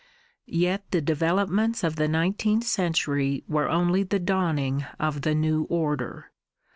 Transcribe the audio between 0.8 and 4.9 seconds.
the developments of the nineteenth century were only the dawning